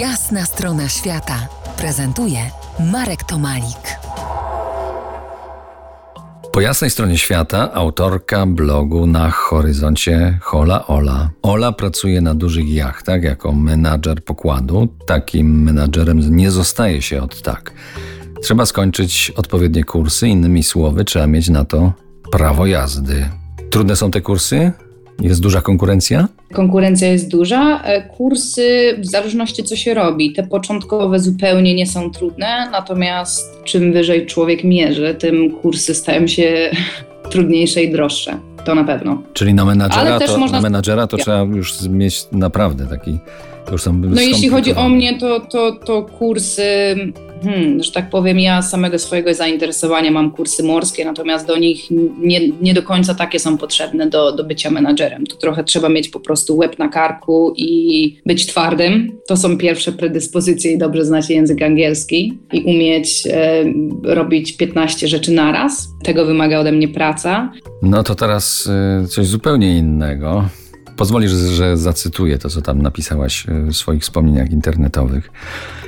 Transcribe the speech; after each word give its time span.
Jasna 0.00 0.44
strona 0.44 0.88
świata 0.88 1.48
prezentuje 1.76 2.38
Marek 2.92 3.24
Tomalik. 3.24 3.98
Po 6.52 6.60
jasnej 6.60 6.90
stronie 6.90 7.18
świata 7.18 7.72
autorka 7.72 8.46
blogu 8.46 9.06
na 9.06 9.30
horyzoncie 9.30 10.38
Hola 10.42 10.86
Ola. 10.86 11.30
Ola 11.42 11.72
pracuje 11.72 12.20
na 12.20 12.34
dużych 12.34 12.68
jachtach 12.72 13.22
jako 13.22 13.52
menadżer 13.52 14.24
pokładu. 14.24 14.88
Takim 15.06 15.62
menadżerem 15.62 16.36
nie 16.36 16.50
zostaje 16.50 17.02
się 17.02 17.22
od 17.22 17.42
tak. 17.42 17.72
Trzeba 18.42 18.66
skończyć 18.66 19.32
odpowiednie 19.36 19.84
kursy, 19.84 20.28
innymi 20.28 20.62
słowy, 20.62 21.04
trzeba 21.04 21.26
mieć 21.26 21.48
na 21.48 21.64
to 21.64 21.92
prawo 22.32 22.66
jazdy. 22.66 23.28
Trudne 23.70 23.96
są 23.96 24.10
te 24.10 24.20
kursy? 24.20 24.72
Jest 25.20 25.40
duża 25.40 25.60
konkurencja? 25.60 26.28
Konkurencja 26.52 27.08
jest 27.08 27.30
duża. 27.30 27.82
E, 27.82 28.02
kursy, 28.02 28.96
w 28.98 29.06
zależności 29.06 29.64
co 29.64 29.76
się 29.76 29.94
robi, 29.94 30.32
te 30.32 30.42
początkowe 30.42 31.18
zupełnie 31.18 31.74
nie 31.74 31.86
są 31.86 32.10
trudne, 32.10 32.68
natomiast 32.72 33.64
czym 33.64 33.92
wyżej 33.92 34.26
człowiek 34.26 34.64
mierzy, 34.64 35.16
tym 35.18 35.50
kursy 35.50 35.94
stają 35.94 36.26
się 36.26 36.70
trudniejsze 37.30 37.82
i 37.82 37.92
droższe. 37.92 38.38
To 38.64 38.74
na 38.74 38.84
pewno. 38.84 39.22
Czyli 39.32 39.54
na 39.54 39.64
menadżera, 39.64 40.20
to, 40.20 40.38
można... 40.38 40.56
na 40.56 40.62
menadżera 40.62 41.06
to 41.06 41.16
trzeba 41.16 41.38
już 41.38 41.82
mieć 41.88 42.26
naprawdę 42.32 42.86
taki. 42.86 43.18
To 43.66 43.72
już 43.72 43.82
są 43.82 43.92
no 43.92 44.20
jeśli 44.20 44.48
chodzi 44.48 44.74
o 44.74 44.88
mnie, 44.88 45.18
to, 45.18 45.40
to, 45.40 45.72
to 45.72 46.02
kursy 46.02 46.96
hmm, 47.42 47.82
że 47.82 47.92
tak 47.92 48.10
powiem, 48.10 48.40
ja 48.40 48.62
samego 48.62 48.98
swojego 48.98 49.34
zainteresowania 49.34 50.10
mam 50.10 50.30
kursy 50.30 50.62
morskie, 50.62 51.04
natomiast 51.04 51.46
do 51.46 51.56
nich 51.56 51.86
nie, 52.18 52.48
nie 52.48 52.74
do 52.74 52.82
końca 52.82 53.14
takie 53.14 53.38
są 53.38 53.58
potrzebne 53.58 54.06
do, 54.06 54.32
do 54.32 54.44
bycia 54.44 54.70
menadżerem. 54.70 55.26
To 55.26 55.36
trochę 55.36 55.64
trzeba 55.64 55.88
mieć 55.88 56.08
po 56.08 56.20
prostu 56.20 56.56
łeb 56.56 56.78
na 56.78 56.88
karku 56.88 57.54
i 57.56 58.16
być 58.26 58.46
twardym. 58.46 59.12
To 59.26 59.36
są 59.36 59.58
pierwsze 59.58 59.92
predyspozycje 59.92 60.72
i 60.72 60.78
dobrze 60.78 61.04
znać 61.04 61.30
język 61.30 61.62
angielski 61.62 62.38
i 62.52 62.60
umieć 62.60 63.26
e, 63.26 63.64
robić 64.02 64.56
15 64.56 65.08
rzeczy 65.08 65.32
naraz. 65.32 65.88
Tego 66.04 66.26
wymaga 66.26 66.60
ode 66.60 66.72
mnie 66.72 66.88
praca. 66.88 67.52
No 67.82 68.02
to 68.02 68.14
teraz 68.14 68.68
y, 69.04 69.08
coś 69.08 69.26
zupełnie 69.26 69.78
innego. 69.78 70.44
Pozwolisz, 70.96 71.30
że 71.30 71.76
zacytuję 71.76 72.38
to, 72.38 72.50
co 72.50 72.62
tam 72.62 72.82
napisałaś 72.82 73.46
e, 73.48 73.62
w 73.62 73.76
swoich 73.76 74.02
wspomnieniach 74.02 74.50
internetowych. 74.50 75.30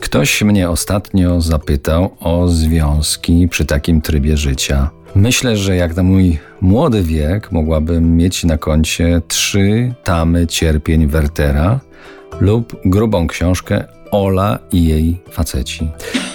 Ktoś 0.00 0.42
mnie 0.42 0.70
ostatnio 0.70 1.40
zapytał 1.40 2.16
o 2.20 2.48
związki 2.48 3.48
przy 3.48 3.64
takim 3.64 4.00
trybie 4.00 4.36
życia. 4.36 4.90
Myślę, 5.14 5.56
że 5.56 5.76
jak 5.76 5.96
na 5.96 6.02
mój 6.02 6.38
młody 6.60 7.02
wiek 7.02 7.52
mogłabym 7.52 8.16
mieć 8.16 8.44
na 8.44 8.58
koncie 8.58 9.22
trzy 9.28 9.94
tamy 10.04 10.46
cierpień 10.46 11.06
Wertera 11.06 11.80
lub 12.40 12.76
grubą 12.84 13.26
książkę 13.26 13.84
Ola 14.10 14.58
i 14.72 14.84
jej 14.84 15.22
faceci. 15.30 15.90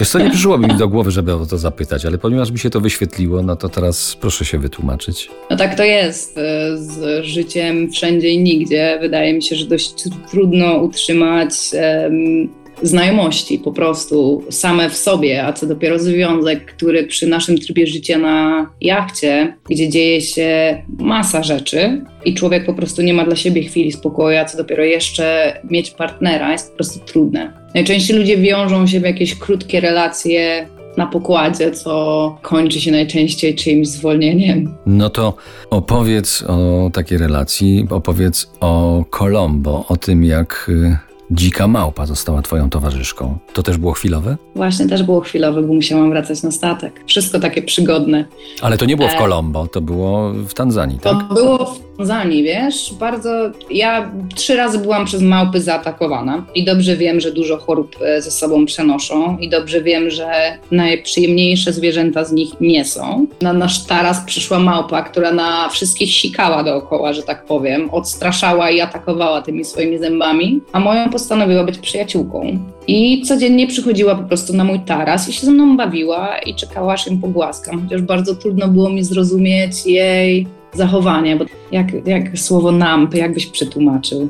Wiesz 0.00 0.08
co, 0.08 0.18
nie 0.18 0.30
przyszło 0.30 0.58
mi 0.58 0.68
do 0.68 0.88
głowy, 0.88 1.10
żeby 1.10 1.34
o 1.34 1.46
to 1.46 1.58
zapytać, 1.58 2.06
ale 2.06 2.18
ponieważ 2.18 2.50
mi 2.50 2.58
się 2.58 2.70
to 2.70 2.80
wyświetliło, 2.80 3.42
no 3.42 3.56
to 3.56 3.68
teraz 3.68 4.16
proszę 4.20 4.44
się 4.44 4.58
wytłumaczyć. 4.58 5.30
No 5.50 5.56
tak 5.56 5.76
to 5.76 5.84
jest 5.84 6.38
e, 6.38 6.76
z 6.76 7.24
życiem 7.24 7.90
wszędzie 7.90 8.28
i 8.28 8.38
nigdzie. 8.38 8.98
Wydaje 9.00 9.34
mi 9.34 9.42
się, 9.42 9.56
że 9.56 9.66
dość 9.66 9.94
trudno 10.30 10.76
utrzymać 10.76 11.52
um, 11.72 12.48
znajomości 12.82 13.58
po 13.58 13.72
prostu 13.72 14.44
same 14.50 14.90
w 14.90 14.96
sobie, 14.96 15.44
a 15.44 15.52
co 15.52 15.66
dopiero 15.66 15.98
związek, 15.98 16.74
który 16.74 17.04
przy 17.04 17.26
naszym 17.26 17.58
trybie 17.58 17.86
życia 17.86 18.18
na 18.18 18.70
jachcie, 18.80 19.56
gdzie 19.70 19.88
dzieje 19.88 20.20
się 20.20 20.82
masa 20.98 21.42
rzeczy 21.42 22.04
i 22.24 22.34
człowiek 22.34 22.66
po 22.66 22.74
prostu 22.74 23.02
nie 23.02 23.14
ma 23.14 23.24
dla 23.24 23.36
siebie 23.36 23.62
chwili 23.62 23.92
spokoju, 23.92 24.38
a 24.38 24.44
co 24.44 24.56
dopiero 24.56 24.84
jeszcze 24.84 25.56
mieć 25.70 25.90
partnera 25.90 26.52
jest 26.52 26.70
po 26.70 26.76
prostu 26.76 27.00
trudne. 27.06 27.52
Najczęściej 27.74 28.16
ludzie 28.16 28.36
wiążą 28.36 28.86
się 28.86 29.00
w 29.00 29.04
jakieś 29.04 29.34
krótkie 29.34 29.80
relacje 29.80 30.66
na 30.96 31.06
pokładzie, 31.06 31.70
co 31.70 32.38
kończy 32.42 32.80
się 32.80 32.90
najczęściej 32.90 33.54
czyimś 33.54 33.88
zwolnieniem. 33.88 34.74
No 34.86 35.10
to 35.10 35.34
opowiedz 35.70 36.44
o 36.48 36.90
takiej 36.92 37.18
relacji, 37.18 37.86
opowiedz 37.90 38.50
o 38.60 39.04
Colombo, 39.10 39.84
o 39.88 39.96
tym 39.96 40.24
jak 40.24 40.66
y, 40.68 41.09
dzika 41.30 41.68
małpa 41.68 42.06
została 42.06 42.42
twoją 42.42 42.70
towarzyszką. 42.70 43.38
To 43.52 43.62
też 43.62 43.76
było 43.76 43.92
chwilowe? 43.92 44.36
Właśnie, 44.54 44.88
też 44.88 45.02
było 45.02 45.20
chwilowe, 45.20 45.62
bo 45.62 45.74
musiałam 45.74 46.10
wracać 46.10 46.42
na 46.42 46.50
statek. 46.50 47.04
Wszystko 47.06 47.40
takie 47.40 47.62
przygodne. 47.62 48.24
Ale 48.62 48.78
to 48.78 48.84
nie 48.84 48.96
było 48.96 49.08
w 49.08 49.16
Kolombo, 49.16 49.64
e, 49.64 49.68
to 49.68 49.80
było 49.80 50.32
w 50.32 50.54
Tanzanii, 50.54 50.98
tak? 50.98 51.16
To 51.28 51.34
było 51.34 51.64
w 51.64 51.96
Tanzanii, 51.96 52.42
wiesz, 52.42 52.94
bardzo... 53.00 53.30
Ja 53.70 54.10
trzy 54.34 54.56
razy 54.56 54.78
byłam 54.78 55.04
przez 55.04 55.22
małpy 55.22 55.60
zaatakowana 55.60 56.44
i 56.54 56.64
dobrze 56.64 56.96
wiem, 56.96 57.20
że 57.20 57.32
dużo 57.32 57.58
chorób 57.58 57.96
e, 58.02 58.22
ze 58.22 58.30
sobą 58.30 58.66
przenoszą 58.66 59.38
i 59.38 59.48
dobrze 59.48 59.82
wiem, 59.82 60.10
że 60.10 60.58
najprzyjemniejsze 60.70 61.72
zwierzęta 61.72 62.24
z 62.24 62.32
nich 62.32 62.60
nie 62.60 62.84
są. 62.84 63.26
Na 63.42 63.52
nasz 63.52 63.84
taras 63.86 64.20
przyszła 64.26 64.58
małpa, 64.58 65.02
która 65.02 65.32
na 65.32 65.68
wszystkich 65.68 66.14
sikała 66.14 66.64
dookoła, 66.64 67.12
że 67.12 67.22
tak 67.22 67.44
powiem, 67.44 67.90
odstraszała 67.90 68.70
i 68.70 68.80
atakowała 68.80 69.42
tymi 69.42 69.64
swoimi 69.64 69.98
zębami, 69.98 70.60
a 70.72 70.80
moją 70.80 71.10
postanowiła 71.20 71.64
być 71.64 71.78
przyjaciółką. 71.78 72.58
I 72.86 73.22
codziennie 73.22 73.66
przychodziła 73.66 74.14
po 74.14 74.22
prostu 74.22 74.56
na 74.56 74.64
mój 74.64 74.80
taras 74.80 75.28
i 75.28 75.32
się 75.32 75.46
ze 75.46 75.52
mną 75.52 75.76
bawiła 75.76 76.38
i 76.38 76.54
czekała, 76.54 76.92
aż 76.92 77.06
ją 77.06 77.20
pogłaskam. 77.20 77.82
Chociaż 77.82 78.02
bardzo 78.02 78.34
trudno 78.34 78.68
było 78.68 78.90
mi 78.90 79.04
zrozumieć 79.04 79.86
jej 79.86 80.46
zachowanie, 80.74 81.36
bo 81.36 81.44
jak, 81.72 82.06
jak 82.06 82.38
słowo 82.38 82.72
namp, 82.72 83.14
jakbyś 83.14 83.46
przetłumaczył? 83.46 84.28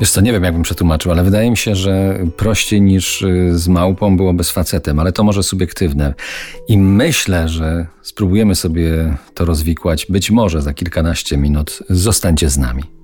Wiesz 0.00 0.10
co, 0.10 0.20
nie 0.20 0.32
wiem 0.32 0.44
jakbym 0.44 0.62
przetłumaczył, 0.62 1.12
ale 1.12 1.24
wydaje 1.24 1.50
mi 1.50 1.56
się, 1.56 1.74
że 1.74 2.18
prościej 2.36 2.82
niż 2.82 3.22
y, 3.22 3.58
z 3.58 3.68
małpą 3.68 4.16
byłoby 4.16 4.44
z 4.44 4.50
facetem, 4.50 4.98
ale 4.98 5.12
to 5.12 5.24
może 5.24 5.42
subiektywne. 5.42 6.14
I 6.68 6.78
myślę, 6.78 7.48
że 7.48 7.86
spróbujemy 8.02 8.54
sobie 8.54 9.16
to 9.34 9.44
rozwikłać 9.44 10.06
być 10.06 10.30
może 10.30 10.62
za 10.62 10.74
kilkanaście 10.74 11.36
minut. 11.36 11.78
Zostańcie 11.88 12.50
z 12.50 12.58
nami. 12.58 13.03